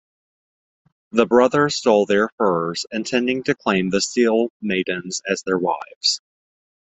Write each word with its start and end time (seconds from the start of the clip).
The 1.11 1.27
brothers 1.27 1.75
stole 1.75 2.07
their 2.07 2.29
furs, 2.29 2.87
intending 2.91 3.43
to 3.43 3.53
claim 3.53 3.91
the 3.91 4.01
seal-maidens 4.01 5.21
as 5.29 5.43
their 5.43 5.59
wives. 5.59 6.21